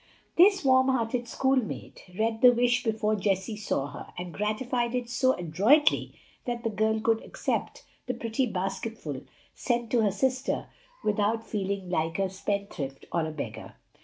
[0.35, 5.33] This warm hearted schoolmate read the wish before Jessie saw her, and gratified it so
[5.33, 9.21] adroitly that the girl could accept the pretty basketful
[9.53, 10.69] sent to her sister
[11.03, 13.75] without feeling like a spendthrift or a beggar.